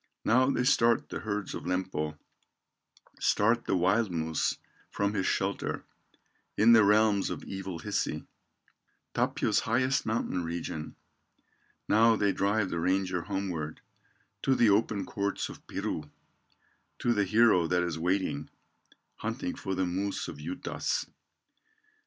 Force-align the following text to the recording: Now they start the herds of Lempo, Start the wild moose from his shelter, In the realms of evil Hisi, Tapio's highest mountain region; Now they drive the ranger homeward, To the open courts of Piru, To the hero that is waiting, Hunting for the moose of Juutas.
Now 0.25 0.49
they 0.49 0.63
start 0.63 1.09
the 1.09 1.19
herds 1.19 1.53
of 1.53 1.65
Lempo, 1.67 2.17
Start 3.19 3.65
the 3.65 3.75
wild 3.77 4.09
moose 4.09 4.57
from 4.89 5.13
his 5.13 5.27
shelter, 5.27 5.85
In 6.57 6.73
the 6.73 6.83
realms 6.83 7.29
of 7.29 7.43
evil 7.43 7.77
Hisi, 7.77 8.25
Tapio's 9.13 9.59
highest 9.59 10.07
mountain 10.07 10.43
region; 10.43 10.95
Now 11.87 12.15
they 12.15 12.31
drive 12.31 12.71
the 12.71 12.79
ranger 12.79 13.21
homeward, 13.21 13.79
To 14.41 14.55
the 14.55 14.71
open 14.71 15.05
courts 15.05 15.49
of 15.49 15.67
Piru, 15.67 16.09
To 16.97 17.13
the 17.13 17.23
hero 17.25 17.67
that 17.67 17.83
is 17.83 17.99
waiting, 17.99 18.49
Hunting 19.17 19.53
for 19.53 19.75
the 19.75 19.85
moose 19.85 20.27
of 20.27 20.37
Juutas. 20.37 21.05